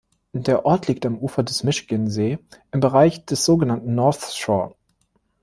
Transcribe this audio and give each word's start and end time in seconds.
Der 0.33 0.65
Ort 0.65 0.87
liegt 0.87 1.05
am 1.05 1.19
Ufer 1.19 1.43
des 1.43 1.63
Michigansee 1.63 2.39
im 2.71 2.79
Bereich 2.79 3.23
des 3.25 3.45
so 3.45 3.57
genannten 3.57 3.93
"North 3.93 4.33
Shore". 4.33 4.73